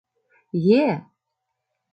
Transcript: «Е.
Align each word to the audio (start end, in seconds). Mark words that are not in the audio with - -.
«Е. 0.63 0.81